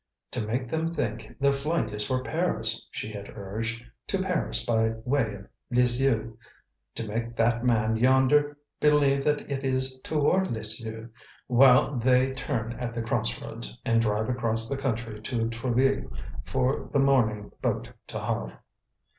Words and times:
"To 0.31 0.41
make 0.41 0.67
them 0.67 0.87
think 0.87 1.35
the 1.39 1.51
flight 1.51 1.93
is 1.93 2.03
for 2.07 2.23
Paris," 2.23 2.87
she 2.89 3.11
had 3.13 3.29
urged, 3.37 3.83
"to 4.07 4.17
Paris 4.17 4.65
by 4.65 4.93
way 5.05 5.35
of 5.35 5.45
Lisieux. 5.69 6.37
To 6.95 7.07
make 7.07 7.35
that 7.35 7.63
man 7.63 7.97
yonder 7.97 8.57
believe 8.79 9.23
that 9.25 9.41
it 9.51 9.63
is 9.63 9.99
toward 10.03 10.49
Lisieux, 10.51 11.07
while 11.45 11.97
they 11.99 12.31
turn 12.31 12.73
at 12.79 12.95
the 12.95 13.03
crossroads, 13.03 13.79
and 13.85 14.01
drive 14.01 14.27
across 14.27 14.67
the 14.67 14.75
country 14.75 15.21
to 15.21 15.47
Trouville 15.49 16.09
for 16.45 16.89
the 16.91 16.99
morning 16.99 17.51
boat 17.61 17.89
to 18.07 18.17
Havre." 18.19 18.59